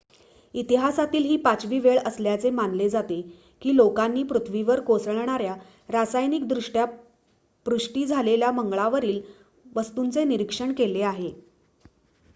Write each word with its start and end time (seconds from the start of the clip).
इतिहासातील 0.53 1.23
ही 1.23 1.35
पाचवी 1.37 1.79
वेळ 1.79 1.97
असल्याचे 1.99 2.49
मानले 2.51 2.87
जाते 2.89 3.19
की 3.61 3.75
लोकांनी 3.75 4.23
पृथ्वीवर 4.23 4.79
कोसळणार्‍या 4.81 5.55
रासायनिकदृष्ट्या 5.89 6.85
पुष्टी 7.65 8.05
झालेल्या 8.05 8.51
मंगळावरील 8.51 9.21
वस्तूंचे 9.65 10.23
निरीक्षण 10.23 10.73
केले 10.73 11.01
आहे 11.03 11.31